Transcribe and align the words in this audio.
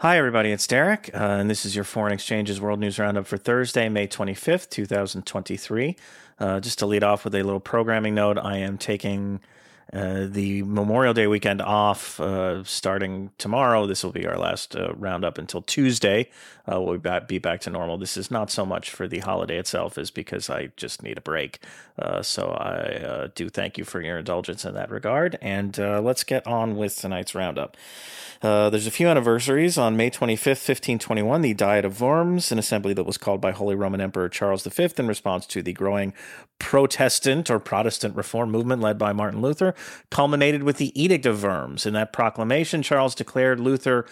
Hi, 0.00 0.18
everybody. 0.18 0.52
It's 0.52 0.66
Derek, 0.66 1.08
uh, 1.14 1.38
and 1.40 1.48
this 1.48 1.64
is 1.64 1.74
your 1.74 1.82
Foreign 1.82 2.12
Exchanges 2.12 2.60
World 2.60 2.78
News 2.80 2.98
Roundup 2.98 3.26
for 3.26 3.38
Thursday, 3.38 3.88
May 3.88 4.06
25th, 4.06 4.68
2023. 4.68 5.96
Uh, 6.38 6.60
just 6.60 6.78
to 6.80 6.86
lead 6.86 7.02
off 7.02 7.24
with 7.24 7.34
a 7.34 7.42
little 7.42 7.60
programming 7.60 8.14
note, 8.14 8.36
I 8.36 8.58
am 8.58 8.76
taking 8.76 9.40
uh, 9.92 10.26
the 10.28 10.62
Memorial 10.62 11.14
Day 11.14 11.28
weekend 11.28 11.62
off 11.62 12.18
uh, 12.18 12.64
starting 12.64 13.30
tomorrow. 13.38 13.86
This 13.86 14.02
will 14.02 14.10
be 14.10 14.26
our 14.26 14.36
last 14.36 14.74
uh, 14.74 14.92
roundup 14.94 15.38
until 15.38 15.62
Tuesday. 15.62 16.28
Uh, 16.70 16.80
we'll 16.80 16.98
be 17.28 17.38
back, 17.38 17.60
to 17.60 17.70
normal. 17.70 17.96
This 17.96 18.16
is 18.16 18.28
not 18.28 18.50
so 18.50 18.66
much 18.66 18.90
for 18.90 19.06
the 19.06 19.20
holiday 19.20 19.56
itself, 19.56 19.96
as 19.96 20.10
because 20.10 20.50
I 20.50 20.70
just 20.76 21.04
need 21.04 21.16
a 21.16 21.20
break. 21.20 21.60
Uh, 21.96 22.22
so 22.22 22.48
I 22.50 23.28
do 23.36 23.48
thank 23.48 23.78
you 23.78 23.84
for 23.84 24.00
your 24.02 24.18
indulgence 24.18 24.64
in 24.64 24.74
that 24.74 24.90
regard. 24.90 25.38
And 25.40 25.78
let's 25.78 26.24
get 26.24 26.44
on 26.44 26.76
with 26.76 26.96
tonight's 26.96 27.36
roundup. 27.36 27.76
there's 28.42 28.88
a 28.88 28.90
few 28.90 29.06
anniversaries. 29.06 29.78
On 29.78 29.96
May 29.96 30.10
25th, 30.10 30.66
1521, 30.66 31.40
the 31.42 31.54
Diet 31.54 31.84
of 31.84 32.00
Worms, 32.00 32.50
an 32.50 32.58
assembly 32.58 32.92
that 32.94 33.04
was 33.04 33.16
called 33.16 33.40
by 33.40 33.52
Holy 33.52 33.76
Roman 33.76 34.00
Emperor 34.00 34.28
Charles 34.28 34.66
V 34.66 34.88
in 34.98 35.06
response 35.06 35.46
to 35.46 35.62
the 35.62 35.72
growing 35.72 36.12
Protestant 36.58 37.50
or 37.50 37.58
Protestant 37.58 38.16
reform 38.16 38.50
movement 38.50 38.80
led 38.80 38.98
by 38.98 39.12
Martin 39.12 39.42
Luther, 39.42 39.74
culminated 40.10 40.62
with 40.62 40.76
the 40.78 40.98
Edict 41.00 41.26
of 41.26 41.42
Worms. 41.42 41.86
In 41.86 41.94
that 41.94 42.12
proclamation, 42.12 42.82
Charles 42.82 43.14
declared 43.14 43.60
Luther 43.60 44.06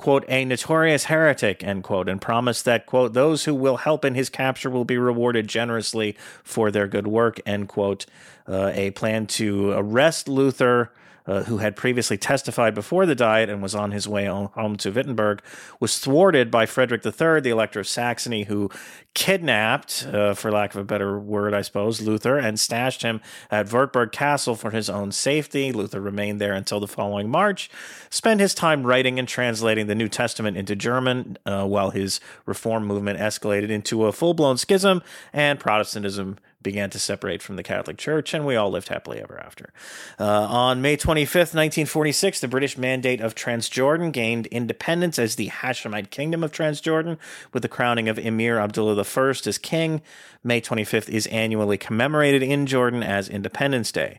quote, 0.00 0.24
a 0.28 0.44
notorious 0.44 1.04
heretic, 1.04 1.62
end 1.62 1.84
quote, 1.84 2.08
and 2.08 2.20
promised 2.20 2.64
that, 2.64 2.86
quote, 2.86 3.12
those 3.12 3.44
who 3.44 3.54
will 3.54 3.76
help 3.76 4.04
in 4.04 4.14
his 4.14 4.30
capture 4.30 4.70
will 4.70 4.84
be 4.84 4.96
rewarded 4.96 5.46
generously 5.46 6.16
for 6.42 6.70
their 6.70 6.86
good 6.86 7.06
work, 7.06 7.38
end 7.46 7.68
quote. 7.68 8.06
Uh, 8.48 8.72
a 8.74 8.90
plan 8.92 9.26
to 9.26 9.70
arrest 9.72 10.26
Luther 10.26 10.90
uh, 11.26 11.44
who 11.44 11.58
had 11.58 11.76
previously 11.76 12.16
testified 12.16 12.74
before 12.74 13.06
the 13.06 13.14
Diet 13.14 13.48
and 13.48 13.62
was 13.62 13.74
on 13.74 13.92
his 13.92 14.08
way 14.08 14.26
home 14.26 14.76
to 14.76 14.90
Wittenberg, 14.90 15.42
was 15.78 15.98
thwarted 15.98 16.50
by 16.50 16.66
Frederick 16.66 17.04
III, 17.04 17.40
the 17.40 17.50
Elector 17.50 17.80
of 17.80 17.88
Saxony, 17.88 18.44
who 18.44 18.70
kidnapped, 19.14 20.06
uh, 20.12 20.34
for 20.34 20.52
lack 20.52 20.74
of 20.74 20.80
a 20.80 20.84
better 20.84 21.18
word, 21.18 21.52
I 21.52 21.62
suppose, 21.62 22.00
Luther 22.00 22.38
and 22.38 22.58
stashed 22.58 23.02
him 23.02 23.20
at 23.50 23.72
Wartburg 23.72 24.12
Castle 24.12 24.54
for 24.54 24.70
his 24.70 24.88
own 24.88 25.12
safety. 25.12 25.72
Luther 25.72 26.00
remained 26.00 26.40
there 26.40 26.54
until 26.54 26.80
the 26.80 26.86
following 26.86 27.28
March, 27.28 27.70
spent 28.08 28.40
his 28.40 28.54
time 28.54 28.84
writing 28.84 29.18
and 29.18 29.26
translating 29.26 29.86
the 29.86 29.94
New 29.94 30.08
Testament 30.08 30.56
into 30.56 30.76
German, 30.76 31.36
uh, 31.44 31.66
while 31.66 31.90
his 31.90 32.20
reform 32.46 32.86
movement 32.86 33.18
escalated 33.18 33.70
into 33.70 34.06
a 34.06 34.12
full 34.12 34.34
blown 34.34 34.56
schism 34.56 35.02
and 35.32 35.58
Protestantism 35.58 36.38
began 36.62 36.90
to 36.90 36.98
separate 36.98 37.42
from 37.42 37.56
the 37.56 37.62
Catholic 37.62 37.96
Church, 37.96 38.34
and 38.34 38.44
we 38.44 38.56
all 38.56 38.70
lived 38.70 38.88
happily 38.88 39.20
ever 39.20 39.38
after. 39.40 39.72
Uh, 40.18 40.24
on 40.24 40.82
May 40.82 40.96
25th, 40.96 41.54
1946, 41.54 42.40
the 42.40 42.48
British 42.48 42.76
Mandate 42.76 43.20
of 43.20 43.34
Transjordan 43.34 44.12
gained 44.12 44.46
independence 44.48 45.18
as 45.18 45.36
the 45.36 45.48
Hashemite 45.48 46.10
Kingdom 46.10 46.44
of 46.44 46.52
Transjordan, 46.52 47.18
with 47.52 47.62
the 47.62 47.68
crowning 47.68 48.08
of 48.08 48.18
Emir 48.18 48.58
Abdullah 48.58 49.02
I 49.02 49.28
as 49.28 49.58
king. 49.58 50.02
May 50.44 50.60
25th 50.60 51.08
is 51.08 51.26
annually 51.28 51.78
commemorated 51.78 52.42
in 52.42 52.66
Jordan 52.66 53.02
as 53.02 53.28
Independence 53.28 53.92
Day. 53.92 54.18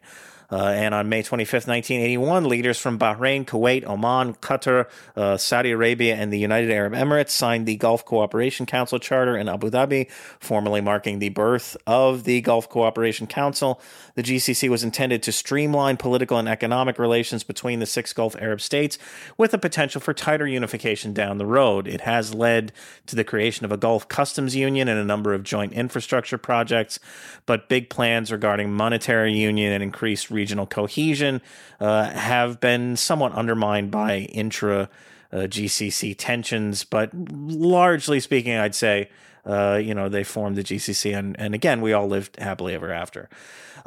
Uh, 0.51 0.65
and 0.65 0.93
on 0.93 1.07
May 1.07 1.23
25th, 1.23 1.67
1981, 1.67 2.43
leaders 2.45 2.77
from 2.77 2.99
Bahrain, 2.99 3.45
Kuwait, 3.45 3.85
Oman, 3.85 4.33
Qatar, 4.35 4.87
uh, 5.15 5.37
Saudi 5.37 5.71
Arabia, 5.71 6.15
and 6.15 6.31
the 6.31 6.39
United 6.39 6.69
Arab 6.69 6.93
Emirates 6.93 7.29
signed 7.29 7.65
the 7.65 7.77
Gulf 7.77 8.03
Cooperation 8.03 8.65
Council 8.65 8.99
Charter 8.99 9.37
in 9.37 9.47
Abu 9.47 9.69
Dhabi, 9.69 10.11
formally 10.39 10.81
marking 10.81 11.19
the 11.19 11.29
birth 11.29 11.77
of 11.87 12.25
the 12.25 12.41
Gulf 12.41 12.67
Cooperation 12.67 13.27
Council. 13.27 13.79
The 14.15 14.23
GCC 14.23 14.67
was 14.67 14.83
intended 14.83 15.23
to 15.23 15.31
streamline 15.31 15.95
political 15.95 16.37
and 16.37 16.49
economic 16.49 16.99
relations 16.99 17.43
between 17.43 17.79
the 17.79 17.85
six 17.85 18.11
Gulf 18.11 18.35
Arab 18.39 18.59
states 18.59 18.97
with 19.37 19.53
a 19.53 19.57
potential 19.57 20.01
for 20.01 20.13
tighter 20.13 20.47
unification 20.47 21.13
down 21.13 21.37
the 21.37 21.45
road. 21.45 21.87
It 21.87 22.01
has 22.01 22.33
led 22.33 22.73
to 23.05 23.15
the 23.15 23.23
creation 23.23 23.63
of 23.63 23.71
a 23.71 23.77
Gulf 23.77 24.09
Customs 24.09 24.55
Union 24.55 24.89
and 24.89 24.99
a 24.99 25.05
number 25.05 25.33
of 25.33 25.43
joint 25.43 25.71
infrastructure 25.71 26.37
projects, 26.37 26.99
but 27.45 27.69
big 27.69 27.89
plans 27.89 28.31
regarding 28.31 28.73
monetary 28.73 29.33
union 29.33 29.71
and 29.71 29.81
increased 29.81 30.29
regional 30.41 30.65
cohesion 30.65 31.39
uh, 31.79 32.05
have 32.09 32.59
been 32.59 32.97
somewhat 32.97 33.31
undermined 33.33 33.91
by 33.91 34.19
intra 34.41 34.89
uh, 35.31 35.37
GCC 35.37 36.15
tensions. 36.17 36.83
But 36.83 37.11
largely 37.13 38.19
speaking, 38.19 38.55
I'd 38.55 38.73
say, 38.73 39.09
uh, 39.45 39.79
you 39.81 39.93
know, 39.93 40.09
they 40.09 40.23
formed 40.23 40.55
the 40.55 40.63
GCC, 40.63 41.15
and, 41.17 41.39
and 41.39 41.53
again, 41.53 41.79
we 41.81 41.93
all 41.93 42.07
lived 42.07 42.39
happily 42.39 42.73
ever 42.73 42.91
after. 42.91 43.29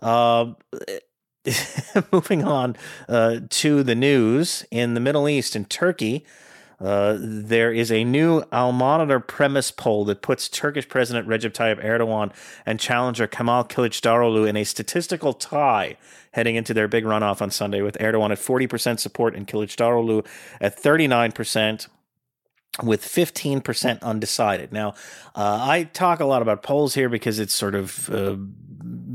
Uh, 0.00 0.53
moving 2.12 2.44
on 2.44 2.76
uh, 3.09 3.41
to 3.50 3.82
the 3.82 3.94
news 3.97 4.65
in 4.71 4.94
the 4.94 5.00
Middle 5.00 5.28
East 5.28 5.56
and 5.56 5.69
Turkey. 5.69 6.25
Uh, 6.80 7.16
there 7.18 7.72
is 7.72 7.92
a 7.92 8.04
new 8.04 8.42
Al-Monitor 8.52 9.20
premise 9.20 9.70
poll 9.70 10.04
that 10.06 10.22
puts 10.22 10.48
Turkish 10.48 10.88
President 10.88 11.28
Recep 11.28 11.52
Tayyip 11.52 11.84
Erdogan 11.84 12.32
and 12.66 12.80
challenger 12.80 13.26
Kemal 13.26 13.64
Kılıçdaroğlu 13.64 14.48
in 14.48 14.56
a 14.56 14.64
statistical 14.64 15.32
tie 15.32 15.96
heading 16.32 16.56
into 16.56 16.74
their 16.74 16.88
big 16.88 17.04
runoff 17.04 17.40
on 17.40 17.50
Sunday, 17.50 17.80
with 17.80 17.96
Erdogan 17.98 18.32
at 18.32 18.38
40% 18.38 18.98
support 18.98 19.36
and 19.36 19.46
Kılıçdaroğlu 19.46 20.26
at 20.60 20.82
39% 20.82 21.88
with 22.82 23.02
15% 23.02 24.02
undecided. 24.02 24.72
Now, 24.72 24.94
uh, 25.36 25.58
I 25.62 25.84
talk 25.84 26.18
a 26.18 26.24
lot 26.24 26.42
about 26.42 26.64
polls 26.64 26.94
here 26.94 27.08
because 27.08 27.38
it's 27.38 27.54
sort 27.54 27.76
of, 27.76 28.10
uh, 28.10 28.36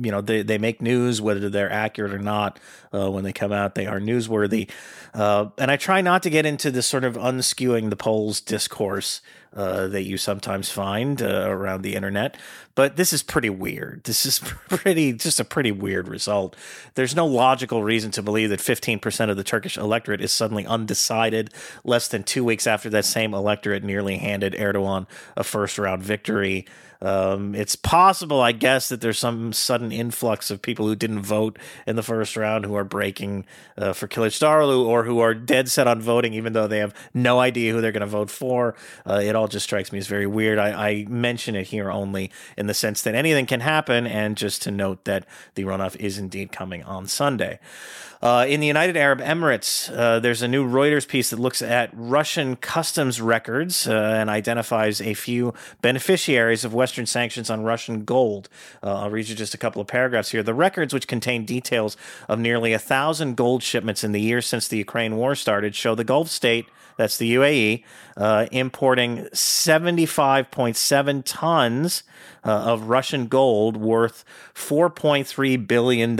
you 0.01 0.11
know, 0.11 0.21
they, 0.21 0.41
they 0.41 0.57
make 0.57 0.81
news, 0.81 1.21
whether 1.21 1.49
they're 1.49 1.71
accurate 1.71 2.13
or 2.13 2.19
not. 2.19 2.59
Uh, 2.93 3.09
when 3.09 3.23
they 3.23 3.33
come 3.33 3.51
out, 3.51 3.75
they 3.75 3.85
are 3.85 3.99
newsworthy. 3.99 4.69
Uh, 5.13 5.47
and 5.57 5.69
I 5.69 5.77
try 5.77 6.01
not 6.01 6.23
to 6.23 6.29
get 6.29 6.45
into 6.45 6.71
this 6.71 6.87
sort 6.87 7.03
of 7.03 7.15
unskewing 7.15 7.89
the 7.89 7.95
polls 7.95 8.41
discourse 8.41 9.21
uh, 9.55 9.87
that 9.87 10.03
you 10.03 10.17
sometimes 10.17 10.69
find 10.69 11.21
uh, 11.21 11.45
around 11.47 11.81
the 11.81 11.95
internet. 11.95 12.37
But 12.75 12.95
this 12.95 13.11
is 13.11 13.23
pretty 13.23 13.49
weird. 13.49 14.03
This 14.03 14.25
is 14.25 14.39
pretty, 14.69 15.13
just 15.13 15.39
a 15.39 15.45
pretty 15.45 15.71
weird 15.71 16.07
result. 16.07 16.55
There's 16.95 17.15
no 17.15 17.25
logical 17.25 17.83
reason 17.83 18.11
to 18.11 18.21
believe 18.21 18.49
that 18.49 18.59
15% 18.59 19.29
of 19.29 19.37
the 19.37 19.43
Turkish 19.43 19.77
electorate 19.77 20.21
is 20.21 20.31
suddenly 20.31 20.65
undecided 20.65 21.51
less 21.83 22.07
than 22.07 22.23
two 22.23 22.43
weeks 22.43 22.67
after 22.67 22.89
that 22.91 23.05
same 23.05 23.33
electorate 23.33 23.83
nearly 23.83 24.17
handed 24.17 24.53
Erdogan 24.53 25.07
a 25.35 25.43
first 25.43 25.77
round 25.77 26.03
victory. 26.03 26.65
Um, 27.01 27.55
it's 27.55 27.75
possible, 27.75 28.41
I 28.41 28.51
guess, 28.51 28.89
that 28.89 28.99
there's 28.99 29.19
some 29.19 29.53
sudden 29.53 29.91
influx 29.91 30.51
of 30.51 30.61
people 30.61 30.85
who 30.85 30.95
didn't 30.95 31.21
vote 31.21 31.57
in 31.87 31.95
the 31.95 32.03
first 32.03 32.35
round 32.35 32.65
who 32.65 32.75
are 32.75 32.83
breaking 32.83 33.45
uh, 33.77 33.93
for 33.93 34.07
Kılıçdaroğlu 34.07 34.85
or 34.85 35.05
who 35.05 35.19
are 35.19 35.33
dead 35.33 35.69
set 35.69 35.87
on 35.87 36.01
voting, 36.01 36.33
even 36.33 36.53
though 36.53 36.67
they 36.67 36.79
have 36.79 36.93
no 37.13 37.39
idea 37.39 37.71
who 37.71 37.79
they're 37.79 37.93
going 37.93 38.01
to 38.01 38.07
vote 38.07 38.29
for. 38.29 38.75
Uh, 39.05 39.21
it 39.23 39.35
all 39.39 39.47
just 39.47 39.63
strikes 39.63 39.91
me 39.91 39.99
as 39.99 40.07
very 40.07 40.27
weird. 40.27 40.59
I, 40.59 40.89
I 40.89 41.05
mention 41.07 41.55
it 41.55 41.67
here 41.67 41.89
only 41.89 42.31
in 42.57 42.67
the 42.67 42.73
sense 42.73 43.01
that 43.03 43.15
anything 43.15 43.45
can 43.45 43.61
happen, 43.61 44.05
and 44.05 44.37
just 44.37 44.61
to 44.63 44.71
note 44.71 45.05
that 45.05 45.25
the 45.55 45.63
runoff 45.63 45.95
is 45.95 46.17
indeed 46.17 46.51
coming 46.51 46.83
on 46.83 47.07
Sunday. 47.07 47.59
Uh, 48.21 48.45
in 48.49 48.59
the 48.59 48.67
United 48.67 48.97
Arab 48.97 49.19
Emirates, 49.19 49.89
uh, 49.95 50.19
there's 50.19 50.41
a 50.41 50.47
new 50.47 50.67
Reuters 50.67 51.07
piece 51.07 51.29
that 51.29 51.39
looks 51.39 51.61
at 51.61 51.89
Russian 51.93 52.57
customs 52.57 53.21
records 53.21 53.87
uh, 53.87 53.93
and 53.93 54.29
identifies 54.29 54.99
a 54.99 55.13
few 55.13 55.53
beneficiaries 55.81 56.65
of 56.65 56.73
Western 56.73 57.05
sanctions 57.05 57.49
on 57.49 57.63
Russian 57.63 58.03
gold. 58.03 58.49
Uh, 58.83 59.03
I'll 59.03 59.09
read 59.09 59.29
you 59.29 59.35
just 59.35 59.53
a 59.53 59.57
couple 59.57 59.81
of 59.81 59.87
paragraphs 59.87 60.31
here. 60.31 60.43
The 60.43 60.53
records, 60.53 60.93
which 60.93 61.07
contain 61.07 61.45
details 61.45 61.95
of 62.27 62.39
nearly 62.39 62.73
a 62.73 62.79
thousand 62.79 63.37
gold 63.37 63.63
shipments 63.63 64.03
in 64.03 64.11
the 64.11 64.19
year 64.19 64.41
since 64.41 64.67
the 64.67 64.77
Ukraine 64.77 65.15
war 65.15 65.33
started, 65.33 65.73
show 65.73 65.95
the 65.95 66.03
Gulf 66.03 66.27
state 66.27 66.65
that's 66.99 67.15
the 67.15 67.33
UAE, 67.35 67.85
uh, 68.17 68.47
importing 68.51 69.19
75.7 69.27 71.21
tons 71.23 72.03
uh, 72.43 72.49
of 72.49 72.89
Russian 72.89 73.27
gold 73.27 73.77
worth 73.77 74.25
$4.3 74.53 75.65
billion 75.65 76.17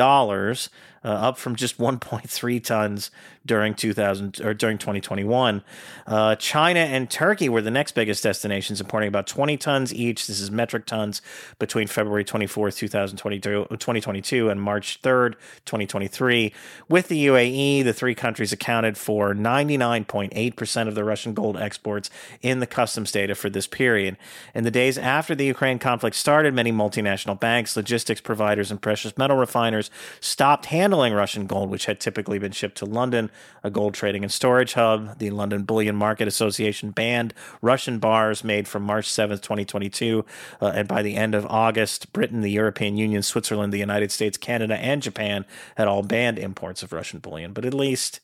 uh, 1.04 1.08
up 1.08 1.38
from 1.38 1.56
just 1.56 1.78
1.3 1.80 2.64
tons 2.64 3.12
during 3.50 3.74
2000 3.74 4.42
or 4.42 4.54
during 4.54 4.78
2021. 4.78 5.64
Uh, 6.06 6.36
China 6.36 6.82
and 6.82 7.10
Turkey 7.10 7.50
were 7.50 7.63
the 7.63 7.72
next 7.72 7.94
biggest 7.94 8.22
destinations, 8.22 8.80
importing 8.80 9.07
about 9.07 9.25
20 9.25 9.57
tons 9.57 9.92
each. 9.92 10.28
This 10.28 10.40
is 10.40 10.51
metric 10.51 10.86
tons 10.86 11.24
between 11.57 11.88
February 11.88 12.24
24th, 12.24 12.78
2022, 12.78 13.66
2022 13.72 14.50
and 14.50 14.62
March 14.62 15.01
3rd, 15.01 15.34
2023. 15.66 16.54
With 16.88 17.07
the 17.07 17.25
UAE, 17.25 17.84
the 17.84 17.92
three 17.92 18.13
countries 18.13 18.54
accounted 18.54 19.00
for 19.00 19.34
99.8% 19.34 20.88
of 20.88 20.94
the 20.94 21.04
Russian 21.04 21.34
gold 21.34 21.57
exports 21.57 22.12
in 22.44 22.60
the 22.60 22.68
customs 22.68 23.12
data 23.12 23.34
for 23.34 23.50
this 23.50 23.66
period. 23.66 24.16
In 24.54 24.63
the 24.63 24.69
days 24.69 25.00
after 25.00 25.34
the 25.34 25.45
Ukraine 25.45 25.80
conflict 25.80 26.16
started, 26.16 26.54
many 26.54 26.72
multinational 26.72 27.40
banks, 27.40 27.75
logistics 27.75 28.22
providers, 28.22 28.69
and 28.69 28.80
precious 28.80 29.18
metal 29.18 29.38
refiners 29.38 29.90
stopped 30.19 30.68
handling 30.68 31.13
Russian 31.13 31.48
gold, 31.48 31.72
which 31.72 31.88
had 31.88 32.00
typically 32.00 32.38
been 32.38 32.52
shipped 32.52 32.78
to 32.78 32.86
London 32.86 33.31
a 33.63 33.69
gold 33.69 33.94
trading 33.94 34.24
and 34.24 34.31
storage 34.31 34.74
hub. 34.74 35.19
The 35.19 35.30
London 35.31 35.63
Bullion 35.63 35.95
Market 35.95 36.27
Association 36.27 36.91
banned 36.91 37.33
Russian 37.62 38.00
bars 38.00 38.44
made 38.44 38.68
from 38.68 38.83
March 38.83 39.07
7th, 39.07 39.41
2022. 39.41 40.25
Uh, 40.62 40.68
and 40.75 40.88
by 40.88 41.01
the 41.01 41.15
end 41.15 41.36
of 41.36 41.45
August, 41.47 42.13
Britain, 42.13 42.41
the 42.41 42.51
European 42.51 42.97
Union, 42.97 43.21
Switzerland, 43.21 43.74
the 43.74 43.80
United 43.80 44.12
States, 44.12 44.38
Canada, 44.38 44.77
and 44.77 45.01
Japan 45.01 45.45
had 45.75 45.88
all 45.88 46.03
banned 46.03 46.39
imports 46.39 46.83
of 46.83 46.94
Russian 46.94 47.19
bullion. 47.19 47.53
But 47.53 47.65
at 47.65 47.74
least 47.74 48.19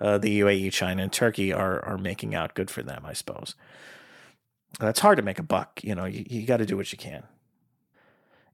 uh, 0.00 0.18
the 0.18 0.40
UAE, 0.40 0.72
China, 0.72 1.02
and 1.02 1.12
Turkey 1.12 1.52
are 1.52 1.84
are 1.84 1.98
making 1.98 2.34
out. 2.34 2.54
Good 2.54 2.70
for 2.70 2.82
them, 2.82 3.04
I 3.04 3.12
suppose. 3.12 3.54
It's 4.80 5.00
hard 5.00 5.16
to 5.16 5.22
make 5.22 5.38
a 5.38 5.42
buck. 5.42 5.80
You 5.82 5.94
know, 5.94 6.04
you, 6.04 6.24
you 6.28 6.46
got 6.46 6.58
to 6.58 6.66
do 6.66 6.76
what 6.76 6.90
you 6.92 6.98
can. 6.98 7.24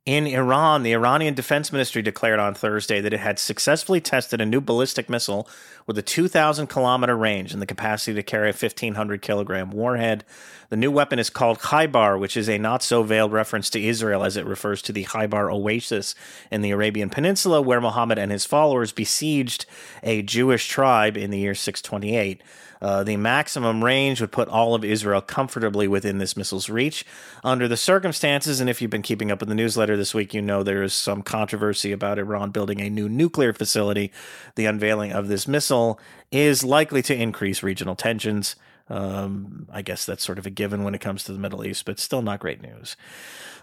In 0.07 0.29
Iran, 0.29 0.85
the 0.85 0.93
Iranian 0.93 1.35
Defense 1.35 1.73
Ministry 1.73 2.01
declared 2.01 2.39
on 2.39 2.55
Thursday 2.55 3.01
that 3.01 3.13
it 3.13 3.19
had 3.19 3.41
successfully 3.41 4.01
tested 4.01 4.41
a 4.41 4.47
new 4.47 4.61
ballistic 4.61 5.11
missile 5.11 5.49
with 5.85 5.99
a 5.99 6.03
2,000 6.03 6.69
kilometer 6.69 7.17
range 7.17 7.53
and 7.53 7.61
the 7.61 7.67
capacity 7.67 8.15
to 8.15 8.23
carry 8.23 8.51
a 8.51 8.53
1,500 8.53 9.21
kilogram 9.21 9.73
warhead. 9.73 10.25
The 10.69 10.77
new 10.77 10.93
weapon 10.93 11.19
is 11.19 11.29
called 11.29 11.59
Khaybar, 11.59 12.21
which 12.21 12.37
is 12.37 12.49
a 12.49 12.57
not 12.57 12.85
so 12.85 13.03
veiled 13.03 13.33
reference 13.33 13.69
to 13.71 13.85
Israel 13.85 14.23
as 14.23 14.37
it 14.37 14.47
refers 14.47 14.81
to 14.83 14.93
the 14.93 15.05
Khaybar 15.05 15.53
Oasis 15.53 16.15
in 16.53 16.61
the 16.63 16.71
Arabian 16.71 17.11
Peninsula, 17.11 17.61
where 17.61 17.81
Muhammad 17.81 18.19
and 18.19 18.31
his 18.31 18.45
followers 18.45 18.93
besieged 18.93 19.67
a 20.05 20.23
Jewish 20.23 20.69
tribe 20.69 21.17
in 21.17 21.31
the 21.31 21.39
year 21.39 21.57
628. 21.57 22.43
Uh, 22.81 23.03
the 23.05 23.17
maximum 23.17 23.83
range 23.83 24.21
would 24.21 24.33
put 24.33 24.49
all 24.49 24.75
of 24.75 24.85
Israel 24.85 25.21
comfortably 25.21 25.89
within 25.89 26.19
this 26.19 26.37
missile's 26.37 26.69
reach. 26.69 27.07
Under 27.43 27.69
the 27.69 27.77
circumstances, 27.77 28.61
and 28.61 28.69
if 28.69 28.83
you've 28.83 28.91
been 28.91 29.03
keeping 29.03 29.31
up 29.31 29.41
with 29.41 29.49
the 29.49 29.55
newsletter 29.55 29.96
this 29.97 30.15
week, 30.15 30.35
you 30.35 30.43
know 30.43 30.63
there 30.63 30.83
is 30.83 30.95
some 30.95 31.23
controversy 31.23 31.93
about 31.93 32.19
Iran 32.19 32.51
building 32.51 32.81
a 32.81 32.91
new 32.91 33.09
nuclear 33.09 33.53
facility. 33.53 34.13
The 34.55 34.67
unveiling 34.67 35.13
of 35.13 35.29
this 35.29 35.49
missile 35.49 35.99
is 36.31 36.65
likely 36.65 37.03
to 37.03 37.15
increase 37.15 37.63
regional 37.63 37.97
tensions. 37.97 38.57
Um, 38.89 39.67
I 39.73 39.83
guess 39.83 40.07
that's 40.07 40.25
sort 40.25 40.39
of 40.39 40.47
a 40.47 40.51
given 40.51 40.85
when 40.85 40.95
it 40.95 41.01
comes 41.01 41.25
to 41.25 41.33
the 41.33 41.39
Middle 41.39 41.65
East, 41.65 41.85
but 41.85 41.99
still 41.99 42.23
not 42.23 42.41
great 42.41 42.63
news. 42.63 42.97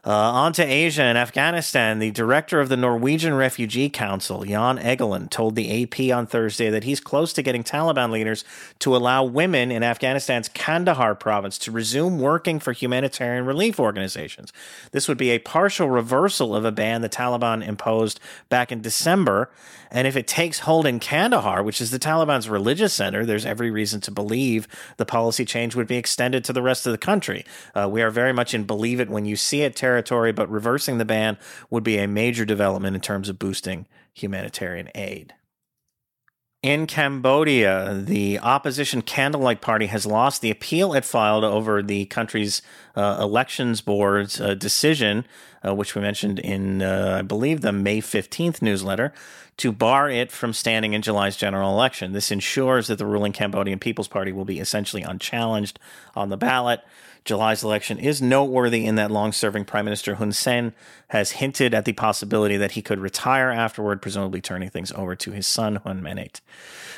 Uh, 0.05 0.11
on 0.11 0.51
to 0.51 0.61
Asia 0.61 1.03
and 1.03 1.17
Afghanistan. 1.17 1.99
The 1.99 2.11
director 2.11 2.59
of 2.59 2.67
the 2.67 2.75
Norwegian 2.75 3.35
Refugee 3.35 3.89
Council, 3.89 4.43
Jan 4.43 4.77
Egeland, 4.77 5.29
told 5.29 5.55
the 5.55 5.83
AP 5.83 6.13
on 6.13 6.27
Thursday 6.27 6.69
that 6.69 6.83
he's 6.83 6.99
close 6.99 7.31
to 7.31 7.41
getting 7.41 7.63
Taliban 7.63 8.11
leaders 8.11 8.43
to 8.79 8.97
allow 8.97 9.23
women 9.23 9.71
in 9.71 9.81
Afghanistan's 9.81 10.49
Kandahar 10.49 11.15
province 11.15 11.57
to 11.59 11.71
resume 11.71 12.19
working 12.19 12.59
for 12.59 12.73
humanitarian 12.73 13.45
relief 13.45 13.79
organizations. 13.79 14.51
This 14.91 15.07
would 15.07 15.17
be 15.17 15.29
a 15.29 15.39
partial 15.39 15.89
reversal 15.89 16.53
of 16.53 16.65
a 16.65 16.71
ban 16.73 16.99
the 16.99 17.07
Taliban 17.07 17.65
imposed 17.65 18.19
back 18.49 18.73
in 18.73 18.81
December. 18.81 19.51
And 19.89 20.05
if 20.05 20.17
it 20.17 20.27
takes 20.27 20.59
hold 20.59 20.85
in 20.85 20.99
Kandahar, 20.99 21.63
which 21.63 21.79
is 21.79 21.91
the 21.91 21.99
Taliban's 21.99 22.49
religious 22.49 22.93
center, 22.93 23.25
there's 23.25 23.45
every 23.45 23.71
reason 23.71 24.01
to 24.01 24.11
believe 24.11 24.67
the 24.97 25.05
policy 25.13 25.45
change 25.45 25.75
would 25.75 25.87
be 25.87 25.97
extended 25.97 26.43
to 26.43 26.53
the 26.53 26.61
rest 26.61 26.87
of 26.87 26.91
the 26.91 26.97
country. 26.97 27.45
Uh, 27.75 27.87
we 27.89 28.01
are 28.01 28.09
very 28.09 28.33
much 28.33 28.53
in 28.53 28.65
believe 28.65 28.99
it 28.99 29.09
when 29.09 29.25
you 29.25 29.35
see 29.35 29.61
it 29.61 29.75
territory 29.75 29.93
territory, 30.03 30.31
but 30.31 30.49
reversing 30.49 30.97
the 30.97 31.05
ban 31.05 31.37
would 31.69 31.83
be 31.83 31.97
a 31.97 32.07
major 32.07 32.45
development 32.45 32.95
in 32.95 33.01
terms 33.01 33.29
of 33.29 33.37
boosting 33.37 33.85
humanitarian 34.13 34.89
aid. 34.95 35.33
In 36.63 36.87
Cambodia, 36.87 37.93
the 37.93 38.39
opposition 38.39 39.01
Candlelight 39.01 39.59
Party 39.59 39.87
has 39.87 40.05
lost 40.05 40.41
the 40.41 40.49
appeal 40.49 40.93
it 40.93 41.03
filed 41.03 41.43
over 41.43 41.83
the 41.83 42.05
country's 42.05 42.61
uh, 42.95 43.17
elections 43.19 43.81
board's 43.81 44.39
uh, 44.39 44.53
decision, 44.53 45.25
uh, 45.67 45.75
which 45.75 45.93
we 45.93 46.01
mentioned 46.01 46.39
in, 46.39 46.81
uh, 46.81 47.17
I 47.19 47.21
believe, 47.21 47.59
the 47.59 47.73
May 47.73 47.99
15th 47.99 48.61
newsletter, 48.61 49.11
to 49.57 49.73
bar 49.73 50.09
it 50.09 50.31
from 50.31 50.53
standing 50.53 50.93
in 50.93 51.01
July's 51.01 51.35
general 51.35 51.69
election. 51.73 52.13
This 52.13 52.31
ensures 52.31 52.87
that 52.87 52.97
the 52.97 53.05
ruling 53.05 53.33
Cambodian 53.33 53.79
People's 53.79 54.07
Party 54.07 54.31
will 54.31 54.45
be 54.45 54.61
essentially 54.61 55.01
unchallenged 55.01 55.79
on 56.15 56.29
the 56.29 56.37
ballot. 56.37 56.79
July's 57.25 57.63
election 57.63 57.99
is 57.99 58.21
noteworthy 58.21 58.85
in 58.85 58.95
that 58.95 59.11
long 59.11 59.31
serving 59.31 59.65
Prime 59.65 59.85
Minister 59.85 60.15
Hun 60.15 60.31
Sen 60.31 60.73
has 61.09 61.31
hinted 61.31 61.73
at 61.73 61.85
the 61.85 61.93
possibility 61.93 62.57
that 62.57 62.71
he 62.71 62.81
could 62.81 62.99
retire 62.99 63.49
afterward, 63.49 64.01
presumably 64.01 64.41
turning 64.41 64.69
things 64.69 64.91
over 64.91 65.15
to 65.15 65.31
his 65.31 65.47
son, 65.47 65.77
Hun 65.77 66.01
Manet. 66.01 66.41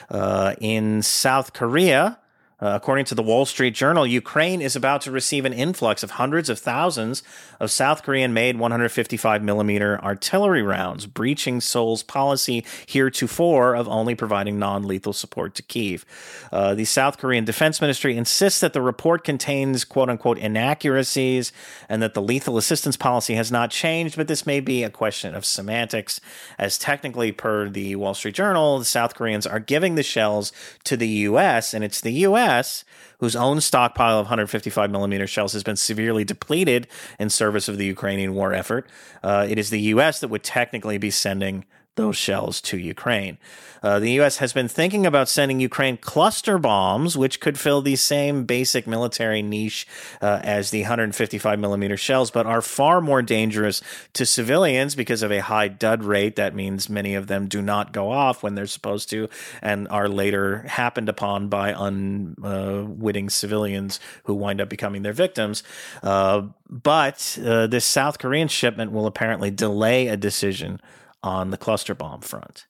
Uh, 0.10 0.56
in 0.60 1.01
South 1.01 1.54
Korea, 1.54 2.19
uh, 2.62 2.72
according 2.74 3.04
to 3.04 3.16
the 3.16 3.24
Wall 3.24 3.46
Street 3.46 3.74
Journal, 3.74 4.07
Ukraine 4.07 4.62
is 4.62 4.78
about 4.78 5.02
to 5.02 5.12
receive 5.12 5.44
an 5.44 5.52
influx 5.52 6.04
of 6.04 6.12
hundreds 6.12 6.50
of 6.50 6.57
thousands 6.57 7.22
of 7.60 7.69
South 7.69 8.02
Korean 8.02 8.34
made 8.34 8.57
155 8.57 9.44
millimeter 9.44 10.00
artillery 10.02 10.62
rounds, 10.62 11.06
breaching 11.06 11.60
Seoul's 11.60 12.02
policy 12.02 12.63
heretofore 12.88 13.75
of 13.75 13.90
only 13.90 14.16
providing 14.16 14.57
non 14.57 14.84
lethal 14.84 15.12
support 15.12 15.54
to 15.56 15.63
Kiev. 15.63 16.06
Uh, 16.50 16.74
the 16.74 16.86
South 16.86 17.18
Korean 17.18 17.44
Defense 17.44 17.81
Ministry 17.81 18.16
insists 18.16 18.62
that 18.62 18.72
the 18.72 18.81
report 18.81 19.25
contains 19.25 19.84
quote 19.84 20.10
unquote 20.10 20.38
inaccuracies 20.38 21.51
and 21.90 22.01
that 22.01 22.13
the 22.13 22.22
lethal 22.22 22.58
assistance 22.58 22.96
policy 22.96 23.36
has 23.36 23.51
not 23.51 23.69
changed, 23.69 24.16
but 24.16 24.30
this 24.30 24.46
may 24.46 24.62
be 24.62 24.81
a 24.84 24.90
question 24.90 25.36
of 25.36 25.46
semantics, 25.46 26.22
as 26.58 26.78
technically, 26.78 27.34
per 27.34 27.68
the 27.68 27.98
Wall 27.98 28.13
Street 28.13 28.36
Journal, 28.36 28.80
the 28.80 28.86
South 28.86 29.13
Koreans 29.13 29.46
are 29.46 29.60
giving 29.60 29.96
the 29.96 30.04
shells 30.04 30.54
to 30.86 30.96
the 30.96 31.08
U.S., 31.08 31.74
and 31.74 31.84
it's 31.84 32.00
the 32.00 32.13
U.S 32.13 32.45
U.S., 32.46 32.86
whose 33.20 33.36
own 33.36 33.62
stockpile 33.62 34.20
of 34.20 34.26
155 34.26 34.92
millimeter 34.92 35.28
shells 35.28 35.54
has 35.54 35.64
been 35.64 35.76
severely 35.76 36.24
depleted 36.24 36.88
in 37.20 37.30
service 37.30 37.68
of 37.68 37.78
the 37.78 37.86
Ukrainian 37.86 38.34
war 38.34 38.54
effort, 38.54 38.88
uh, 39.24 39.48
it 39.50 39.58
is 39.58 39.70
the 39.70 39.82
U.S. 39.82 40.20
that 40.20 40.28
would 40.28 40.44
technically 40.44 40.98
be 40.98 41.12
sending 41.12 41.66
those 41.96 42.16
shells 42.16 42.62
to 42.62 42.78
Ukraine. 42.78 43.38
Uh, 43.86 44.00
the 44.00 44.12
U.S. 44.14 44.38
has 44.38 44.52
been 44.52 44.68
thinking 44.68 45.06
about 45.06 45.30
sending 45.30 45.60
Ukraine 45.60 45.98
cluster 45.98 46.58
bombs, 46.58 47.16
which 47.16 47.40
could 47.40 47.60
fill 47.60 47.84
the 47.84 47.96
same 47.96 48.44
basic 48.44 48.88
military 48.88 49.44
niche 49.44 49.86
uh, 50.24 50.40
as 50.44 50.72
the 50.72 50.82
155 50.82 51.60
millimeter 51.60 51.96
shells, 51.96 52.32
but 52.32 52.48
are 52.48 52.64
far 52.64 53.00
more 53.00 53.22
dangerous 53.22 53.84
to 54.14 54.26
civilians 54.26 54.96
because 54.96 55.22
of 55.22 55.32
a 55.32 55.40
high 55.40 55.68
dud 55.68 56.04
rate. 56.04 56.36
That 56.36 56.56
means 56.56 56.90
many 56.90 57.14
of 57.14 57.28
them 57.28 57.48
do 57.48 57.62
not 57.62 57.94
go 57.94 58.12
off 58.12 58.42
when 58.42 58.56
they're 58.56 58.66
supposed 58.66 59.08
to 59.12 59.30
and 59.62 59.88
are 59.90 60.10
later 60.10 60.60
happened 60.64 61.08
upon 61.08 61.48
by 61.48 61.70
unwitting 61.70 63.30
civilians 63.30 64.00
who 64.24 64.34
wind 64.34 64.60
up 64.60 64.70
becoming 64.70 65.04
their 65.04 65.14
victims. 65.14 65.62
Uh, 66.02 66.48
but 66.68 67.38
uh, 67.46 67.68
this 67.68 67.86
South 67.86 68.18
Korean 68.18 68.48
shipment 68.48 68.92
will 68.92 69.06
apparently 69.06 69.52
delay 69.52 70.08
a 70.08 70.18
decision 70.18 70.82
on 71.25 71.50
the 71.50 71.57
cluster 71.57 71.95
bomb 71.95 72.22
front. 72.22 72.68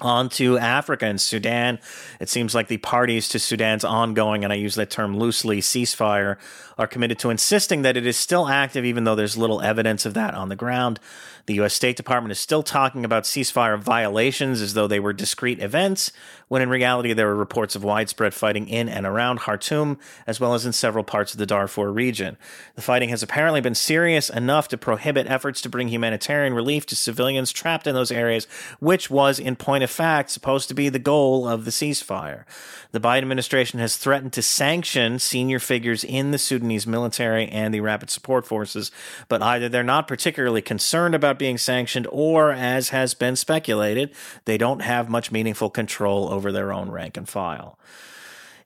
On 0.00 0.28
to 0.30 0.58
Africa 0.58 1.06
and 1.06 1.20
Sudan. 1.20 1.78
It 2.20 2.28
seems 2.28 2.54
like 2.54 2.68
the 2.68 2.78
parties 2.78 3.28
to 3.30 3.38
Sudan's 3.38 3.84
ongoing, 3.84 4.44
and 4.44 4.52
I 4.52 4.56
use 4.56 4.74
that 4.76 4.90
term 4.90 5.16
loosely, 5.18 5.60
ceasefire 5.60 6.38
are 6.80 6.86
committed 6.86 7.18
to 7.18 7.28
insisting 7.28 7.82
that 7.82 7.98
it 7.98 8.06
is 8.06 8.16
still 8.16 8.48
active, 8.48 8.86
even 8.86 9.04
though 9.04 9.14
there's 9.14 9.36
little 9.36 9.60
evidence 9.60 10.06
of 10.06 10.14
that 10.14 10.32
on 10.32 10.48
the 10.48 10.56
ground. 10.56 10.98
The 11.44 11.54
U.S. 11.56 11.74
State 11.74 11.96
Department 11.96 12.32
is 12.32 12.40
still 12.40 12.62
talking 12.62 13.04
about 13.04 13.24
ceasefire 13.24 13.78
violations 13.78 14.62
as 14.62 14.72
though 14.72 14.86
they 14.86 15.00
were 15.00 15.12
discrete 15.12 15.60
events, 15.60 16.10
when 16.48 16.62
in 16.62 16.70
reality 16.70 17.12
there 17.12 17.28
are 17.28 17.36
reports 17.36 17.76
of 17.76 17.84
widespread 17.84 18.32
fighting 18.32 18.68
in 18.68 18.88
and 18.88 19.04
around 19.04 19.40
Khartoum, 19.40 19.98
as 20.26 20.40
well 20.40 20.54
as 20.54 20.64
in 20.64 20.72
several 20.72 21.04
parts 21.04 21.32
of 21.32 21.38
the 21.38 21.46
Darfur 21.46 21.92
region. 21.92 22.38
The 22.76 22.82
fighting 22.82 23.10
has 23.10 23.22
apparently 23.22 23.60
been 23.60 23.74
serious 23.74 24.30
enough 24.30 24.68
to 24.68 24.78
prohibit 24.78 25.26
efforts 25.26 25.60
to 25.62 25.68
bring 25.68 25.88
humanitarian 25.88 26.54
relief 26.54 26.86
to 26.86 26.96
civilians 26.96 27.52
trapped 27.52 27.86
in 27.86 27.94
those 27.94 28.12
areas, 28.12 28.46
which 28.78 29.10
was, 29.10 29.38
in 29.38 29.56
point 29.56 29.84
of 29.84 29.89
fact, 29.90 30.30
supposed 30.30 30.68
to 30.68 30.74
be 30.74 30.88
the 30.88 30.98
goal 30.98 31.46
of 31.46 31.64
the 31.64 31.70
ceasefire. 31.70 32.44
The 32.92 33.00
Biden 33.00 33.18
administration 33.18 33.78
has 33.78 33.96
threatened 33.96 34.32
to 34.32 34.42
sanction 34.42 35.18
senior 35.18 35.58
figures 35.58 36.02
in 36.02 36.30
the 36.30 36.38
Sudanese 36.38 36.86
military 36.86 37.46
and 37.48 37.72
the 37.72 37.80
rapid 37.80 38.10
support 38.10 38.46
forces, 38.46 38.90
but 39.28 39.42
either 39.42 39.68
they're 39.68 39.82
not 39.82 40.08
particularly 40.08 40.62
concerned 40.62 41.14
about 41.14 41.38
being 41.38 41.58
sanctioned, 41.58 42.06
or, 42.10 42.52
as 42.52 42.88
has 42.88 43.14
been 43.14 43.36
speculated, 43.36 44.12
they 44.44 44.58
don't 44.58 44.80
have 44.80 45.08
much 45.08 45.30
meaningful 45.30 45.70
control 45.70 46.28
over 46.32 46.50
their 46.50 46.72
own 46.72 46.90
rank 46.90 47.16
and 47.16 47.28
file. 47.28 47.78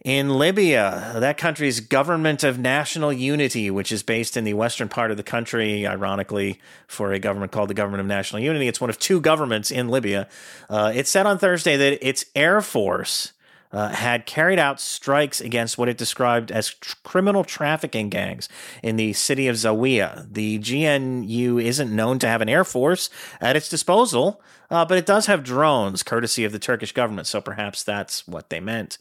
In 0.04 0.36
Libya, 0.36 1.14
that 1.16 1.38
country's 1.38 1.80
government 1.80 2.44
of 2.44 2.58
national 2.58 3.10
unity, 3.10 3.70
which 3.70 3.90
is 3.90 4.02
based 4.02 4.36
in 4.36 4.44
the 4.44 4.52
western 4.52 4.86
part 4.86 5.10
of 5.10 5.16
the 5.16 5.22
country, 5.22 5.86
ironically, 5.86 6.60
for 6.86 7.14
a 7.14 7.18
government 7.18 7.52
called 7.52 7.70
the 7.70 7.74
Government 7.74 8.02
of 8.02 8.06
National 8.06 8.42
Unity, 8.42 8.68
it's 8.68 8.82
one 8.82 8.90
of 8.90 8.98
two 8.98 9.18
governments 9.18 9.70
in 9.70 9.88
Libya. 9.88 10.28
Uh, 10.68 10.92
it 10.94 11.06
said 11.06 11.24
on 11.24 11.38
Thursday 11.38 11.78
that 11.78 12.06
its 12.06 12.26
air 12.34 12.60
force 12.60 13.32
uh, 13.74 13.88
had 13.88 14.24
carried 14.24 14.58
out 14.58 14.80
strikes 14.80 15.40
against 15.40 15.76
what 15.76 15.88
it 15.88 15.98
described 15.98 16.52
as 16.52 16.70
tr- 16.70 16.94
criminal 17.02 17.42
trafficking 17.42 18.08
gangs 18.08 18.48
in 18.82 18.96
the 18.96 19.12
city 19.12 19.48
of 19.48 19.56
Zawiya. 19.56 20.32
The 20.32 20.58
GNU 20.58 21.58
isn't 21.58 21.94
known 21.94 22.18
to 22.20 22.28
have 22.28 22.40
an 22.40 22.48
air 22.48 22.64
force 22.64 23.10
at 23.40 23.56
its 23.56 23.68
disposal, 23.68 24.40
uh, 24.70 24.84
but 24.84 24.96
it 24.98 25.06
does 25.06 25.26
have 25.26 25.44
drones, 25.44 26.02
courtesy 26.02 26.44
of 26.44 26.52
the 26.52 26.58
Turkish 26.58 26.92
government, 26.92 27.26
so 27.26 27.40
perhaps 27.40 27.82
that's 27.82 28.26
what 28.26 28.48
they 28.50 28.60
meant. 28.60 28.98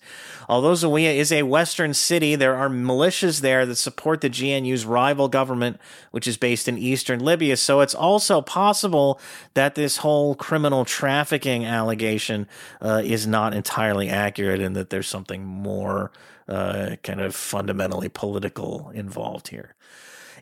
Although 0.49 0.73
Zawiya 0.73 1.15
is 1.15 1.31
a 1.31 1.43
western 1.43 1.93
city, 1.93 2.35
there 2.35 2.55
are 2.55 2.69
militias 2.69 3.41
there 3.41 3.65
that 3.65 3.75
support 3.75 4.21
the 4.21 4.29
GNU's 4.29 4.85
rival 4.85 5.29
government, 5.29 5.79
which 6.11 6.27
is 6.27 6.37
based 6.37 6.67
in 6.67 6.77
eastern 6.77 7.19
Libya, 7.23 7.57
so 7.57 7.79
it's 7.79 7.95
also 7.95 8.41
possible 8.41 9.19
that 9.53 9.75
this 9.75 9.97
whole 9.97 10.35
criminal 10.35 10.85
trafficking 10.85 11.65
allegation 11.65 12.47
uh, 12.81 13.01
is 13.03 13.25
not 13.25 13.53
entirely 13.53 14.09
accurate 14.09 14.61
and 14.63 14.75
that 14.75 14.89
there's 14.89 15.07
something 15.07 15.45
more 15.45 16.11
uh, 16.47 16.95
kind 17.03 17.21
of 17.21 17.35
fundamentally 17.35 18.09
political 18.09 18.89
involved 18.93 19.49
here. 19.49 19.75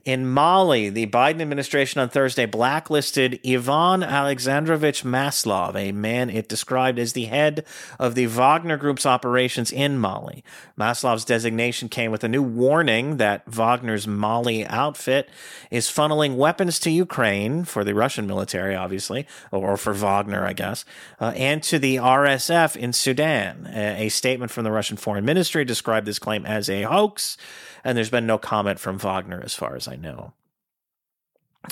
In 0.03 0.27
Mali, 0.27 0.89
the 0.89 1.05
Biden 1.07 1.41
administration 1.41 2.01
on 2.01 2.09
Thursday 2.09 2.45
blacklisted 2.45 3.39
Ivan 3.45 4.01
Alexandrovich 4.01 5.03
Maslov, 5.03 5.75
a 5.75 5.91
man 5.91 6.29
it 6.29 6.49
described 6.49 6.97
as 6.97 7.13
the 7.13 7.25
head 7.25 7.63
of 7.99 8.15
the 8.15 8.25
Wagner 8.25 8.77
Group's 8.77 9.05
operations 9.05 9.71
in 9.71 9.99
Mali. 9.99 10.43
Maslov's 10.77 11.23
designation 11.23 11.87
came 11.87 12.09
with 12.09 12.23
a 12.23 12.27
new 12.27 12.41
warning 12.41 13.17
that 13.17 13.47
Wagner's 13.47 14.07
Mali 14.07 14.65
outfit 14.65 15.29
is 15.69 15.87
funneling 15.87 16.35
weapons 16.35 16.79
to 16.79 16.89
Ukraine 16.89 17.63
for 17.63 17.83
the 17.83 17.93
Russian 17.93 18.25
military, 18.25 18.75
obviously, 18.75 19.27
or 19.51 19.77
for 19.77 19.93
Wagner, 19.93 20.45
I 20.45 20.53
guess, 20.53 20.83
uh, 21.19 21.33
and 21.35 21.61
to 21.63 21.77
the 21.77 21.97
RSF 21.97 22.75
in 22.75 22.91
Sudan. 22.93 23.69
A, 23.71 24.07
a 24.07 24.09
statement 24.09 24.51
from 24.51 24.63
the 24.63 24.71
Russian 24.71 24.97
Foreign 24.97 25.25
Ministry 25.25 25.63
described 25.63 26.07
this 26.07 26.19
claim 26.19 26.45
as 26.45 26.69
a 26.69 26.83
hoax 26.83 27.37
and 27.83 27.97
there's 27.97 28.09
been 28.09 28.27
no 28.27 28.37
comment 28.37 28.79
from 28.79 28.97
Wagner 28.97 29.41
as 29.43 29.53
far 29.53 29.75
as 29.75 29.80
I 29.87 29.95
know. 29.95 30.33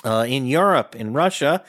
Uh, 0.03 0.25
in 0.27 0.45
Europe, 0.45 0.95
in 0.95 1.13
Russia, 1.13 1.63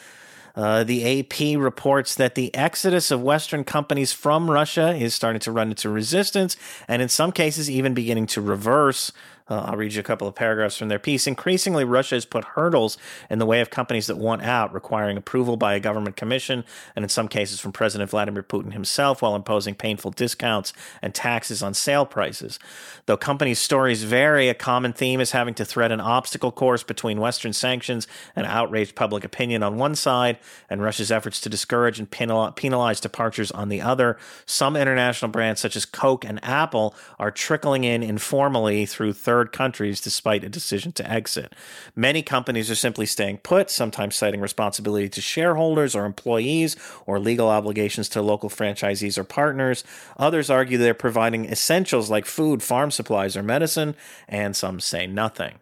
uh, 0.54 0.85
the 0.85 1.20
AP 1.20 1.59
reports 1.59 2.14
that 2.16 2.35
the 2.35 2.54
exodus 2.54 3.11
of 3.11 3.23
Western 3.23 3.64
companies 3.64 4.12
from 4.12 4.50
Russia 4.50 4.94
is 4.94 5.14
starting 5.14 5.40
to 5.40 5.52
run 5.52 5.70
into 5.70 5.88
resistance, 5.88 6.56
and 6.88 7.00
in 7.00 7.09
some 7.09 7.32
cases, 7.32 7.70
even 7.70 7.94
beginning 7.94 8.26
to 8.26 8.40
reverse 8.40 9.12
uh, 9.50 9.64
I'll 9.66 9.76
read 9.76 9.95
you 9.95 10.00
a 10.00 10.04
couple 10.04 10.28
of 10.28 10.35
paragraphs 10.35 10.76
from 10.76 10.88
their 10.88 11.00
piece. 11.00 11.26
Increasingly, 11.26 11.85
Russia 11.85 12.14
has 12.14 12.25
put 12.25 12.45
hurdles 12.45 12.97
in 13.28 13.40
the 13.40 13.47
way 13.47 13.61
of 13.61 13.69
companies 13.69 14.07
that 14.07 14.16
want 14.16 14.42
out, 14.42 14.73
requiring 14.73 15.16
approval 15.16 15.57
by 15.57 15.75
a 15.75 15.80
government 15.80 16.16
commission, 16.16 16.64
and 16.95 17.04
in 17.04 17.09
some 17.09 17.26
cases 17.26 17.59
from 17.59 17.73
President 17.73 18.11
Vladimir 18.11 18.45
Putin 18.45 18.73
himself, 18.73 19.21
while 19.21 19.35
imposing 19.35 19.75
painful 19.75 20.12
discounts 20.12 20.73
and 21.02 21.14
taxes 21.14 21.62
on 21.62 21.75
sale 21.75 22.07
prices. 22.07 22.59
Though 23.07 23.16
companies' 23.16 23.59
stories 23.59 24.04
vary, 24.04 24.49
a 24.49 24.54
common 24.54 24.92
theme 24.92 25.21
is 25.21 25.33
having 25.33 25.54
to 25.54 25.64
thread 25.64 25.90
an 25.90 26.00
obstacle 26.00 26.52
course 26.52 26.85
between 26.85 27.21
Western 27.21 27.52
sanctions 27.52 28.07
and 28.37 28.47
outraged 28.47 28.95
public 28.95 29.25
opinion 29.25 29.64
on 29.64 29.78
one 29.78 29.97
side, 29.97 30.38
and 30.69 30.80
Russia's 30.80 31.11
efforts 31.11 31.40
to 31.40 31.49
discourage 31.49 31.99
and 31.99 32.09
penalize 32.11 33.00
departures 33.00 33.50
on 33.50 33.69
the 33.69 33.80
other. 33.80 34.16
Some 34.47 34.76
international 34.76 35.33
brands, 35.33 35.61
such 35.61 35.75
as 35.75 35.85
Coke 35.85 36.25
and 36.25 36.38
Apple, 36.45 36.95
are 37.19 37.33
trickling 37.33 37.83
in 37.83 38.04
informally 38.04 38.87
through 38.87 39.14
third 39.14 39.39
third 39.40 39.52
countries 39.52 40.02
despite 40.02 40.44
a 40.44 40.50
decision 40.50 40.92
to 40.92 41.11
exit. 41.11 41.54
Many 41.97 42.23
companies 42.23 42.70
are 42.70 42.75
simply 42.75 43.06
staying 43.06 43.38
put, 43.38 43.70
sometimes 43.70 44.14
citing 44.14 44.40
responsibility 44.42 45.09
to 45.09 45.23
shareholders 45.23 45.94
or 45.94 46.04
employees 46.04 46.76
or 47.06 47.18
legal 47.18 47.49
obligations 47.49 48.11
to 48.11 48.20
local 48.20 48.50
franchisees 48.50 49.16
or 49.16 49.25
partners. 49.25 49.82
Others 50.18 50.50
argue 50.50 50.76
they're 50.76 50.92
providing 50.92 51.47
essentials 51.47 52.11
like 52.11 52.26
food, 52.26 52.62
farm 52.62 52.90
supplies, 52.90 53.35
or 53.35 53.42
medicine, 53.42 53.94
and 54.28 54.54
some 54.54 54.78
say 54.78 55.06
nothing. 55.06 55.54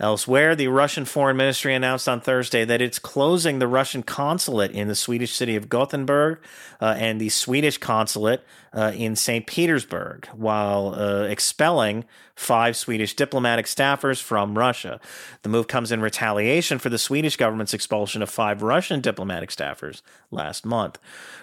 Elsewhere, 0.00 0.54
the 0.54 0.68
Russian 0.68 1.04
Foreign 1.04 1.36
Ministry 1.36 1.74
announced 1.74 2.08
on 2.08 2.20
Thursday 2.20 2.64
that 2.64 2.80
it's 2.80 3.00
closing 3.00 3.58
the 3.58 3.66
Russian 3.66 4.04
consulate 4.04 4.70
in 4.70 4.86
the 4.86 4.94
Swedish 4.94 5.34
city 5.34 5.56
of 5.56 5.68
Gothenburg 5.68 6.38
uh, 6.80 6.94
and 6.96 7.20
the 7.20 7.30
Swedish 7.30 7.78
consulate 7.78 8.44
uh, 8.72 8.92
in 8.94 9.16
St. 9.16 9.46
Petersburg, 9.46 10.26
while 10.26 10.94
uh, 10.94 11.22
expelling 11.24 12.04
five 12.38 12.76
Swedish 12.76 13.14
diplomatic 13.14 13.66
staffers 13.66 14.22
from 14.22 14.56
Russia. 14.56 15.00
The 15.42 15.48
move 15.48 15.66
comes 15.66 15.90
in 15.90 16.00
retaliation 16.00 16.78
for 16.78 16.88
the 16.88 16.98
Swedish 16.98 17.36
government's 17.36 17.74
expulsion 17.74 18.22
of 18.22 18.30
five 18.30 18.62
Russian 18.62 19.00
diplomatic 19.00 19.50
staffers 19.50 20.02
last 20.30 20.64
month. 20.64 20.98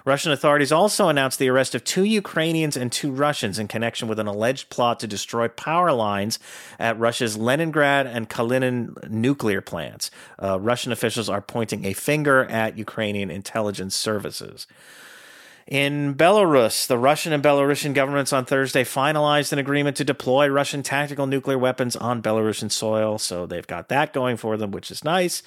Russian 0.05 0.31
authorities 0.31 0.71
also 0.71 1.09
announced 1.09 1.37
the 1.37 1.49
arrest 1.49 1.75
of 1.75 1.83
two 1.83 2.05
Ukrainians 2.05 2.77
and 2.77 2.91
two 2.91 3.11
Russians 3.11 3.59
in 3.59 3.67
connection 3.67 4.07
with 4.07 4.19
an 4.19 4.27
alleged 4.27 4.69
plot 4.69 5.01
to 5.01 5.07
destroy 5.07 5.49
power 5.49 5.91
lines 5.91 6.39
at 6.79 6.97
Russia's 6.97 7.35
Leningrad 7.35 8.07
and 8.07 8.29
Kalinin 8.45 9.09
nuclear 9.09 9.61
plants. 9.61 10.11
Uh, 10.41 10.59
Russian 10.59 10.91
officials 10.91 11.29
are 11.29 11.41
pointing 11.41 11.85
a 11.85 11.93
finger 11.93 12.45
at 12.45 12.77
Ukrainian 12.77 13.29
intelligence 13.29 13.95
services. 13.95 14.67
In 15.67 16.13
Belarus, 16.13 16.85
the 16.85 16.97
Russian 16.97 17.33
and 17.33 17.41
Belarusian 17.41 17.95
governments 17.95 18.31
on 18.31 18.45
Thursday 18.45 18.83
finalized 18.83 19.51
an 19.51 19.57
agreement 19.57 19.97
to 19.97 20.03
deploy 20.03 20.47
Russian 20.47 20.83
tactical 20.83 21.25
nuclear 21.25 21.57
weapons 21.57 21.95
on 21.95 22.21
Belarusian 22.21 22.71
soil. 22.71 23.17
So 23.17 23.47
they've 23.47 23.65
got 23.65 23.89
that 23.89 24.13
going 24.13 24.37
for 24.37 24.57
them, 24.57 24.69
which 24.69 24.91
is 24.91 25.03
nice. 25.03 25.41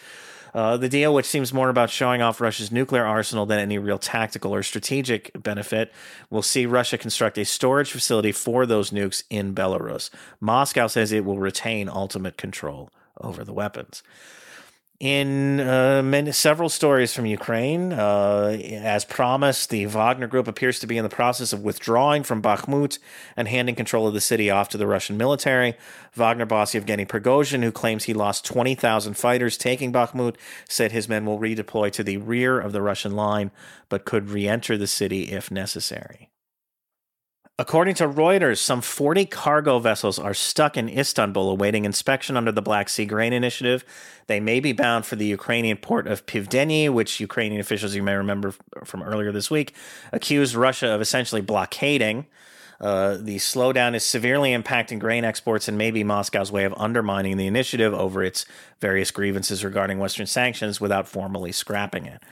Uh, 0.54 0.76
the 0.76 0.88
deal, 0.88 1.12
which 1.14 1.26
seems 1.26 1.52
more 1.52 1.68
about 1.68 1.90
showing 1.90 2.22
off 2.22 2.40
Russia's 2.40 2.72
nuclear 2.72 3.04
arsenal 3.04 3.46
than 3.46 3.58
any 3.58 3.78
real 3.78 3.98
tactical 3.98 4.54
or 4.54 4.62
strategic 4.62 5.30
benefit, 5.42 5.92
will 6.30 6.42
see 6.42 6.66
Russia 6.66 6.98
construct 6.98 7.38
a 7.38 7.44
storage 7.44 7.90
facility 7.90 8.32
for 8.32 8.66
those 8.66 8.90
nukes 8.90 9.22
in 9.30 9.54
Belarus. 9.54 10.10
Moscow 10.40 10.86
says 10.86 11.12
it 11.12 11.24
will 11.24 11.38
retain 11.38 11.88
ultimate 11.88 12.36
control 12.36 12.90
over 13.20 13.44
the 13.44 13.52
weapons 13.52 14.02
in 15.00 15.60
uh, 15.60 16.02
many, 16.02 16.32
several 16.32 16.68
stories 16.68 17.14
from 17.14 17.24
Ukraine. 17.24 17.92
Uh, 17.92 18.58
as 18.72 19.04
promised, 19.04 19.70
the 19.70 19.86
Wagner 19.86 20.26
Group 20.26 20.48
appears 20.48 20.80
to 20.80 20.88
be 20.88 20.96
in 20.96 21.04
the 21.04 21.08
process 21.08 21.52
of 21.52 21.62
withdrawing 21.62 22.24
from 22.24 22.42
Bakhmut 22.42 22.98
and 23.36 23.46
handing 23.46 23.76
control 23.76 24.08
of 24.08 24.14
the 24.14 24.20
city 24.20 24.50
off 24.50 24.68
to 24.70 24.78
the 24.78 24.88
Russian 24.88 25.16
military. 25.16 25.76
Wagner 26.14 26.46
boss 26.46 26.74
Yevgeny 26.74 27.06
Prigozhin, 27.06 27.62
who 27.62 27.70
claims 27.70 28.04
he 28.04 28.14
lost 28.14 28.44
20,000 28.44 29.14
fighters 29.14 29.56
taking 29.56 29.92
Bakhmut, 29.92 30.34
said 30.68 30.90
his 30.90 31.08
men 31.08 31.24
will 31.24 31.38
redeploy 31.38 31.92
to 31.92 32.02
the 32.02 32.16
rear 32.16 32.58
of 32.58 32.72
the 32.72 32.82
Russian 32.82 33.14
line, 33.14 33.52
but 33.88 34.04
could 34.04 34.30
re 34.30 34.48
enter 34.48 34.76
the 34.76 34.88
city 34.88 35.30
if 35.30 35.50
necessary. 35.50 36.28
According 37.60 37.96
to 37.96 38.06
Reuters, 38.06 38.58
some 38.58 38.80
40 38.80 39.26
cargo 39.26 39.80
vessels 39.80 40.16
are 40.16 40.32
stuck 40.32 40.76
in 40.76 40.88
Istanbul 40.88 41.50
awaiting 41.50 41.84
inspection 41.84 42.36
under 42.36 42.52
the 42.52 42.62
Black 42.62 42.88
Sea 42.88 43.04
Grain 43.04 43.32
Initiative. 43.32 43.84
They 44.28 44.38
may 44.38 44.60
be 44.60 44.72
bound 44.72 45.06
for 45.06 45.16
the 45.16 45.26
Ukrainian 45.26 45.76
port 45.76 46.06
of 46.06 46.24
Pivdennyi, 46.24 46.88
which 46.88 47.18
Ukrainian 47.18 47.60
officials, 47.60 47.96
you 47.96 48.02
may 48.04 48.14
remember 48.14 48.54
from 48.84 49.02
earlier 49.02 49.32
this 49.32 49.50
week, 49.50 49.74
accused 50.12 50.54
Russia 50.54 50.86
of 50.90 51.00
essentially 51.00 51.40
blockading. 51.40 52.26
Uh, 52.80 53.16
the 53.16 53.38
slowdown 53.38 53.96
is 53.96 54.04
severely 54.04 54.52
impacting 54.52 55.00
grain 55.00 55.24
exports 55.24 55.66
and 55.66 55.76
may 55.76 55.90
be 55.90 56.04
Moscow's 56.04 56.52
way 56.52 56.62
of 56.62 56.72
undermining 56.76 57.38
the 57.38 57.48
initiative 57.48 57.92
over 57.92 58.22
its 58.22 58.46
various 58.80 59.10
grievances 59.10 59.64
regarding 59.64 59.98
Western 59.98 60.26
sanctions 60.26 60.80
without 60.80 61.08
formally 61.08 61.50
scrapping 61.50 62.06
it. 62.06 62.22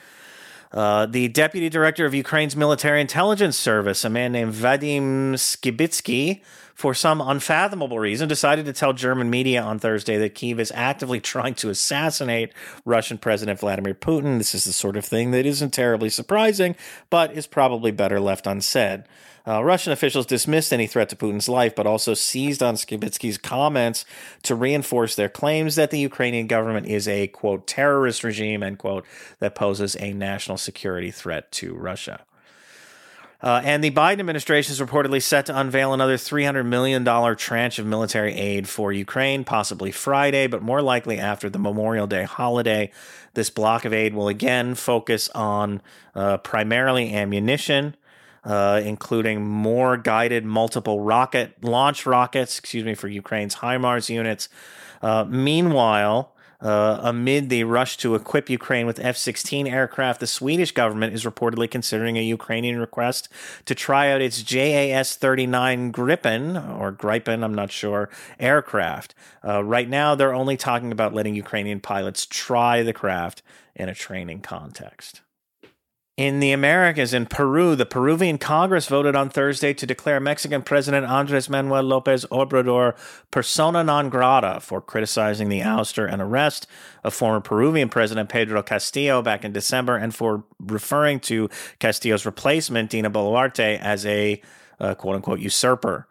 Uh, 0.72 1.06
the 1.06 1.28
deputy 1.28 1.68
director 1.68 2.06
of 2.06 2.14
Ukraine's 2.14 2.56
military 2.56 3.00
intelligence 3.00 3.56
service, 3.56 4.04
a 4.04 4.10
man 4.10 4.32
named 4.32 4.52
Vadim 4.52 5.34
Skibitsky, 5.34 6.42
for 6.74 6.92
some 6.92 7.22
unfathomable 7.22 7.98
reason, 7.98 8.28
decided 8.28 8.66
to 8.66 8.72
tell 8.72 8.92
German 8.92 9.30
media 9.30 9.62
on 9.62 9.78
Thursday 9.78 10.18
that 10.18 10.34
Kiev 10.34 10.60
is 10.60 10.70
actively 10.74 11.20
trying 11.32 11.54
to 11.54 11.70
assassinate 11.70 12.52
Russian 12.84 13.16
President 13.16 13.60
Vladimir 13.60 13.94
Putin. 13.94 14.38
This 14.38 14.54
is 14.54 14.64
the 14.64 14.72
sort 14.72 14.96
of 14.96 15.04
thing 15.04 15.30
that 15.30 15.46
isn't 15.46 15.72
terribly 15.72 16.10
surprising, 16.10 16.76
but 17.08 17.32
is 17.32 17.46
probably 17.46 17.92
better 17.92 18.20
left 18.20 18.46
unsaid. 18.46 19.04
Uh, 19.46 19.62
Russian 19.62 19.92
officials 19.92 20.26
dismissed 20.26 20.72
any 20.72 20.88
threat 20.88 21.08
to 21.10 21.16
Putin's 21.16 21.48
life, 21.48 21.74
but 21.74 21.86
also 21.86 22.14
seized 22.14 22.62
on 22.62 22.74
Skibitsky's 22.74 23.38
comments 23.38 24.04
to 24.42 24.56
reinforce 24.56 25.14
their 25.14 25.28
claims 25.28 25.76
that 25.76 25.92
the 25.92 26.00
Ukrainian 26.00 26.48
government 26.48 26.86
is 26.86 27.06
a, 27.06 27.28
quote, 27.28 27.66
terrorist 27.66 28.24
regime, 28.24 28.64
end 28.64 28.78
quote, 28.78 29.04
that 29.38 29.54
poses 29.54 29.96
a 30.00 30.12
national 30.12 30.56
security 30.56 31.12
threat 31.12 31.52
to 31.52 31.74
Russia. 31.74 32.24
Uh, 33.42 33.60
and 33.64 33.84
the 33.84 33.90
Biden 33.90 34.18
administration 34.20 34.72
is 34.72 34.80
reportedly 34.80 35.22
set 35.22 35.46
to 35.46 35.56
unveil 35.56 35.92
another 35.92 36.16
$300 36.16 36.64
million 36.64 37.04
tranche 37.36 37.78
of 37.78 37.86
military 37.86 38.34
aid 38.34 38.66
for 38.66 38.92
Ukraine, 38.92 39.44
possibly 39.44 39.92
Friday, 39.92 40.46
but 40.46 40.62
more 40.62 40.80
likely 40.80 41.18
after 41.18 41.50
the 41.50 41.58
Memorial 41.58 42.06
Day 42.06 42.24
holiday. 42.24 42.90
This 43.34 43.50
block 43.50 43.84
of 43.84 43.92
aid 43.92 44.14
will 44.14 44.26
again 44.26 44.74
focus 44.74 45.28
on 45.34 45.82
uh, 46.14 46.38
primarily 46.38 47.14
ammunition, 47.14 47.94
uh, 48.46 48.80
including 48.82 49.44
more 49.44 49.96
guided 49.96 50.44
multiple 50.44 51.00
rocket 51.00 51.62
launch 51.62 52.06
rockets, 52.06 52.58
excuse 52.58 52.84
me, 52.84 52.94
for 52.94 53.08
Ukraine's 53.08 53.56
HIMARS 53.56 54.08
units. 54.08 54.48
Uh, 55.02 55.24
meanwhile, 55.28 56.32
uh, 56.60 57.00
amid 57.02 57.50
the 57.50 57.64
rush 57.64 57.96
to 57.98 58.14
equip 58.14 58.48
Ukraine 58.48 58.86
with 58.86 58.98
F 59.00 59.16
16 59.16 59.66
aircraft, 59.66 60.20
the 60.20 60.26
Swedish 60.26 60.72
government 60.72 61.12
is 61.12 61.24
reportedly 61.24 61.70
considering 61.70 62.16
a 62.16 62.22
Ukrainian 62.22 62.78
request 62.78 63.28
to 63.66 63.74
try 63.74 64.10
out 64.10 64.22
its 64.22 64.42
JAS 64.42 65.16
39 65.16 65.92
Gripen, 65.92 66.78
or 66.78 66.92
Gripen, 66.92 67.44
I'm 67.44 67.54
not 67.54 67.72
sure, 67.72 68.08
aircraft. 68.38 69.14
Uh, 69.44 69.62
right 69.64 69.88
now, 69.88 70.14
they're 70.14 70.34
only 70.34 70.56
talking 70.56 70.92
about 70.92 71.12
letting 71.12 71.34
Ukrainian 71.34 71.80
pilots 71.80 72.24
try 72.24 72.82
the 72.82 72.92
craft 72.92 73.42
in 73.74 73.88
a 73.88 73.94
training 73.94 74.40
context. 74.40 75.20
In 76.16 76.40
the 76.40 76.50
Americas, 76.50 77.12
in 77.12 77.26
Peru, 77.26 77.76
the 77.76 77.84
Peruvian 77.84 78.38
Congress 78.38 78.88
voted 78.88 79.14
on 79.14 79.28
Thursday 79.28 79.74
to 79.74 79.86
declare 79.86 80.18
Mexican 80.18 80.62
President 80.62 81.04
Andres 81.04 81.50
Manuel 81.50 81.82
Lopez 81.82 82.24
Obrador 82.32 82.96
persona 83.30 83.84
non 83.84 84.08
grata 84.08 84.58
for 84.60 84.80
criticizing 84.80 85.50
the 85.50 85.60
ouster 85.60 86.10
and 86.10 86.22
arrest 86.22 86.66
of 87.04 87.12
former 87.12 87.40
Peruvian 87.42 87.90
President 87.90 88.30
Pedro 88.30 88.62
Castillo 88.62 89.20
back 89.20 89.44
in 89.44 89.52
December 89.52 89.98
and 89.98 90.14
for 90.14 90.42
referring 90.58 91.20
to 91.20 91.50
Castillo's 91.80 92.24
replacement, 92.24 92.88
Dina 92.88 93.10
Boluarte, 93.10 93.78
as 93.78 94.06
a 94.06 94.40
uh, 94.80 94.94
quote 94.94 95.16
unquote 95.16 95.40
usurper. 95.40 96.08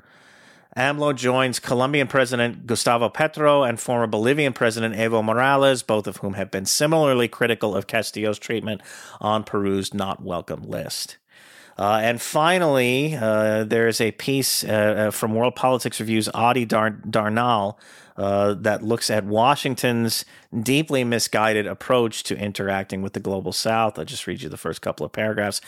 AMLO 0.76 1.16
joins 1.16 1.60
Colombian 1.60 2.08
President 2.08 2.68
Gustavo 2.68 3.08
Petro 3.08 3.64
and 3.64 3.80
former 3.80 4.08
Bolivian 4.08 4.52
President 4.52 4.94
Evo 4.96 5.24
Morales, 5.24 5.84
both 5.84 6.06
of 6.06 6.18
whom 6.18 6.34
have 6.34 6.52
been 6.52 6.66
similarly 6.66 7.30
critical 7.30 7.74
of 7.74 7.88
Castillo's 7.88 8.38
treatment 8.38 8.82
on 9.22 9.46
Peru's 9.46 9.94
not 9.94 10.22
welcome 10.22 10.64
list. 10.64 11.18
Uh, 11.78 12.00
and 12.04 12.22
finally, 12.22 13.16
uh, 13.16 13.64
there's 13.64 14.02
a 14.02 14.12
piece 14.12 14.66
uh, 14.66 14.68
uh 15.08 15.12
from 15.12 15.34
World 15.34 15.56
Politics 15.56 16.00
Review's 16.00 16.28
Adi 16.34 16.66
Dar- 16.66 16.90
uh, 18.18 18.54
that 18.54 18.82
looks 18.84 19.10
at 19.10 19.26
Washington's 19.26 20.26
deeply 20.62 21.04
misguided 21.04 21.68
approach 21.68 22.24
to 22.24 22.38
interacting 22.38 23.02
with 23.02 23.14
the 23.14 23.20
global 23.20 23.52
south. 23.52 24.00
I'll 24.00 24.06
just 24.06 24.26
read 24.26 24.42
you 24.42 24.50
the 24.50 24.58
first 24.58 24.82
couple 24.82 25.06
of 25.06 25.12
paragraphs. 25.12 25.60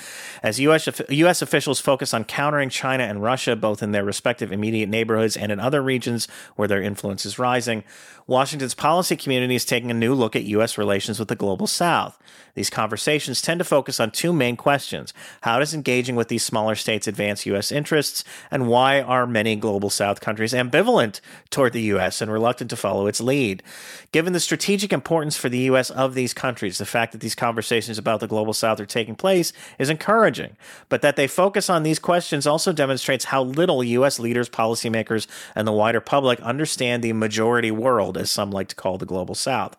As 0.41 0.59
US, 0.59 0.87
US 1.09 1.41
officials 1.41 1.79
focus 1.79 2.13
on 2.13 2.23
countering 2.23 2.69
China 2.69 3.03
and 3.03 3.21
Russia, 3.21 3.55
both 3.55 3.83
in 3.83 3.91
their 3.91 4.05
respective 4.05 4.51
immediate 4.51 4.87
neighborhoods 4.89 5.35
and 5.35 5.51
in 5.51 5.59
other 5.59 5.81
regions 5.81 6.27
where 6.55 6.67
their 6.67 6.81
influence 6.81 7.25
is 7.25 7.37
rising, 7.37 7.83
Washington's 8.27 8.73
policy 8.73 9.15
community 9.15 9.55
is 9.55 9.63
taking 9.63 9.89
a 9.89 9.93
new 9.93 10.13
look 10.13 10.35
at 10.35 10.43
U.S. 10.43 10.77
relations 10.77 11.17
with 11.17 11.29
the 11.29 11.35
global 11.35 11.65
south. 11.65 12.17
These 12.55 12.69
conversations 12.69 13.41
tend 13.41 13.59
to 13.59 13.63
focus 13.63 13.99
on 13.99 14.11
two 14.11 14.33
main 14.33 14.57
questions 14.57 15.13
How 15.41 15.59
does 15.59 15.73
engaging 15.73 16.15
with 16.15 16.27
these 16.27 16.43
smaller 16.43 16.75
states 16.75 17.07
advance 17.07 17.45
U.S. 17.45 17.71
interests? 17.71 18.23
And 18.51 18.67
why 18.67 19.01
are 19.01 19.25
many 19.25 19.55
global 19.55 19.89
south 19.89 20.19
countries 20.19 20.53
ambivalent 20.53 21.21
toward 21.49 21.73
the 21.73 21.81
U.S. 21.83 22.21
and 22.21 22.31
reluctant 22.38 22.70
to 22.70 22.75
follow 22.75 23.08
its 23.08 23.20
lead? 23.20 23.63
Given 24.12 24.34
the 24.34 24.39
strategic 24.39 24.94
importance 24.94 25.36
for 25.36 25.50
the 25.50 25.67
U.S. 25.72 25.89
of 25.89 26.13
these 26.13 26.34
countries, 26.34 26.77
the 26.77 26.86
fact 26.86 27.12
that 27.12 27.22
these 27.22 27.36
conversations 27.36 27.98
about 27.98 28.20
the 28.20 28.27
global 28.27 28.53
south 28.53 28.79
are 28.79 28.86
taking 28.86 29.15
place 29.15 29.53
is 29.79 29.89
encouraging. 29.89 30.56
But 30.89 31.01
that 31.01 31.15
they 31.15 31.27
focus 31.27 31.70
on 31.70 31.84
these 31.84 32.00
questions 32.00 32.46
also 32.46 32.72
demonstrates 32.72 33.25
how 33.25 33.44
little 33.44 33.84
U.S. 33.84 34.20
leaders, 34.20 34.50
policymakers, 34.50 35.27
and 35.56 35.67
the 35.67 35.72
wider 35.72 36.00
public 36.00 36.39
understand 36.41 37.03
the 37.03 37.13
majority 37.13 37.72
world 37.72 38.17
as 38.17 38.29
some 38.29 38.51
like 38.51 38.67
to 38.70 38.75
call 38.75 38.98
the 38.98 39.06
global 39.06 39.36
south. 39.36 39.75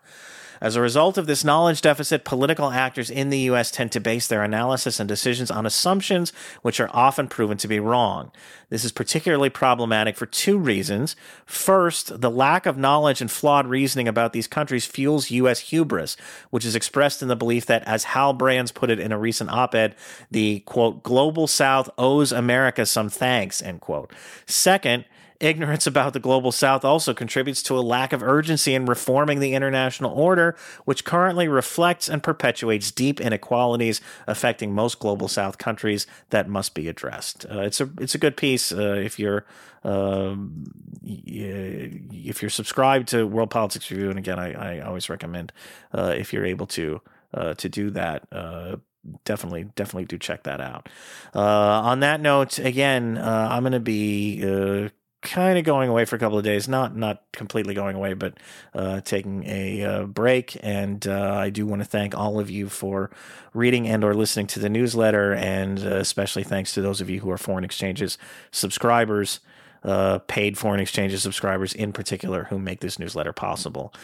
As 0.60 0.76
a 0.76 0.80
result 0.80 1.18
of 1.18 1.26
this 1.26 1.44
knowledge 1.44 1.80
deficit, 1.80 2.24
political 2.24 2.70
actors 2.70 3.10
in 3.10 3.30
the 3.30 3.38
U.S. 3.40 3.70
tend 3.70 3.92
to 3.92 4.00
base 4.00 4.26
their 4.26 4.42
analysis 4.42 4.98
and 4.98 5.08
decisions 5.08 5.50
on 5.50 5.66
assumptions 5.66 6.32
which 6.62 6.80
are 6.80 6.90
often 6.92 7.28
proven 7.28 7.56
to 7.58 7.68
be 7.68 7.78
wrong. 7.80 8.32
This 8.70 8.84
is 8.84 8.92
particularly 8.92 9.50
problematic 9.50 10.16
for 10.16 10.26
two 10.26 10.58
reasons. 10.58 11.16
First, 11.46 12.20
the 12.20 12.30
lack 12.30 12.66
of 12.66 12.76
knowledge 12.76 13.20
and 13.20 13.30
flawed 13.30 13.66
reasoning 13.66 14.08
about 14.08 14.32
these 14.32 14.46
countries 14.46 14.84
fuels 14.84 15.30
U.S. 15.30 15.60
hubris, 15.60 16.16
which 16.50 16.64
is 16.64 16.74
expressed 16.74 17.22
in 17.22 17.28
the 17.28 17.36
belief 17.36 17.66
that, 17.66 17.82
as 17.84 18.04
Hal 18.04 18.32
Brands 18.32 18.72
put 18.72 18.90
it 18.90 18.98
in 18.98 19.12
a 19.12 19.18
recent 19.18 19.50
op 19.50 19.74
ed, 19.74 19.94
the 20.30 20.60
quote, 20.60 21.02
global 21.02 21.46
South 21.46 21.88
owes 21.96 22.32
America 22.32 22.84
some 22.84 23.08
thanks, 23.08 23.62
end 23.62 23.80
quote. 23.80 24.12
Second, 24.46 25.04
Ignorance 25.40 25.86
about 25.86 26.14
the 26.14 26.20
global 26.20 26.50
south 26.50 26.84
also 26.84 27.14
contributes 27.14 27.62
to 27.62 27.78
a 27.78 27.80
lack 27.80 28.12
of 28.12 28.24
urgency 28.24 28.74
in 28.74 28.86
reforming 28.86 29.38
the 29.38 29.54
international 29.54 30.10
order, 30.12 30.56
which 30.84 31.04
currently 31.04 31.46
reflects 31.46 32.08
and 32.08 32.24
perpetuates 32.24 32.90
deep 32.90 33.20
inequalities 33.20 34.00
affecting 34.26 34.74
most 34.74 34.98
global 34.98 35.28
south 35.28 35.56
countries 35.56 36.08
that 36.30 36.48
must 36.48 36.74
be 36.74 36.88
addressed. 36.88 37.46
Uh, 37.48 37.60
it's 37.60 37.80
a 37.80 37.88
it's 38.00 38.16
a 38.16 38.18
good 38.18 38.36
piece 38.36 38.72
uh, 38.72 39.00
if 39.04 39.20
you're 39.20 39.44
um, 39.84 40.64
if 41.04 42.42
you're 42.42 42.50
subscribed 42.50 43.06
to 43.08 43.24
World 43.24 43.50
Politics 43.50 43.92
Review, 43.92 44.10
and 44.10 44.18
again, 44.18 44.40
I, 44.40 44.78
I 44.78 44.80
always 44.80 45.08
recommend 45.08 45.52
uh, 45.94 46.14
if 46.16 46.32
you're 46.32 46.46
able 46.46 46.66
to 46.66 47.00
uh, 47.32 47.54
to 47.54 47.68
do 47.68 47.90
that 47.90 48.26
uh, 48.32 48.76
definitely 49.24 49.64
definitely 49.76 50.04
do 50.04 50.18
check 50.18 50.42
that 50.42 50.60
out 50.60 50.88
uh, 51.34 51.40
on 51.40 52.00
that 52.00 52.20
note 52.20 52.58
again 52.58 53.16
uh, 53.16 53.48
i'm 53.50 53.62
going 53.62 53.72
to 53.72 53.80
be 53.80 54.42
uh, 54.44 54.88
kind 55.20 55.58
of 55.58 55.64
going 55.64 55.88
away 55.88 56.04
for 56.04 56.14
a 56.14 56.18
couple 56.18 56.38
of 56.38 56.44
days 56.44 56.68
not 56.68 56.96
not 56.96 57.22
completely 57.32 57.74
going 57.74 57.96
away 57.96 58.14
but 58.14 58.34
uh, 58.74 59.00
taking 59.00 59.42
a 59.46 59.82
uh, 59.82 60.04
break 60.04 60.56
and 60.62 61.08
uh, 61.08 61.34
i 61.34 61.50
do 61.50 61.66
want 61.66 61.82
to 61.82 61.88
thank 61.88 62.16
all 62.16 62.38
of 62.38 62.48
you 62.48 62.68
for 62.68 63.10
reading 63.52 63.88
and 63.88 64.04
or 64.04 64.14
listening 64.14 64.46
to 64.46 64.60
the 64.60 64.68
newsletter 64.68 65.34
and 65.34 65.80
uh, 65.80 65.96
especially 65.96 66.44
thanks 66.44 66.72
to 66.72 66.80
those 66.80 67.00
of 67.00 67.10
you 67.10 67.18
who 67.20 67.30
are 67.30 67.38
foreign 67.38 67.64
exchanges 67.64 68.16
subscribers 68.52 69.40
uh, 69.82 70.18
paid 70.26 70.56
foreign 70.56 70.80
exchanges 70.80 71.22
subscribers 71.22 71.72
in 71.72 71.92
particular 71.92 72.44
who 72.44 72.58
make 72.58 72.80
this 72.80 72.98
newsletter 72.98 73.32
possible. 73.32 73.94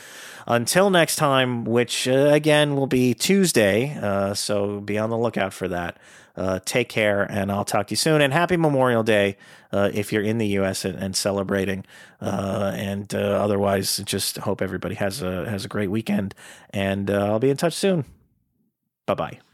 Until 0.46 0.88
next 0.88 1.16
time 1.16 1.64
which 1.64 2.06
uh, 2.06 2.12
again 2.12 2.76
will 2.76 2.86
be 2.86 3.12
tuesday 3.12 4.32
so 4.34 4.80
be 4.80 4.98
on 4.98 5.10
the 5.10 5.18
lookout 5.18 5.52
for 5.52 5.66
that 5.68 5.98
uh, 6.36 6.60
take 6.64 6.88
care, 6.88 7.22
and 7.22 7.50
I'll 7.50 7.64
talk 7.64 7.88
to 7.88 7.92
you 7.92 7.96
soon. 7.96 8.20
And 8.20 8.32
happy 8.32 8.56
Memorial 8.56 9.02
Day 9.02 9.36
uh, 9.72 9.90
if 9.92 10.12
you're 10.12 10.22
in 10.22 10.38
the 10.38 10.46
U.S. 10.48 10.84
and, 10.84 10.98
and 10.98 11.14
celebrating. 11.16 11.84
Uh, 12.20 12.72
and 12.74 13.14
uh, 13.14 13.18
otherwise, 13.18 13.98
just 14.04 14.38
hope 14.38 14.62
everybody 14.62 14.94
has 14.96 15.22
a 15.22 15.48
has 15.48 15.64
a 15.64 15.68
great 15.68 15.90
weekend. 15.90 16.34
And 16.70 17.10
uh, 17.10 17.26
I'll 17.26 17.38
be 17.38 17.50
in 17.50 17.56
touch 17.56 17.74
soon. 17.74 18.04
Bye 19.06 19.14
bye. 19.14 19.53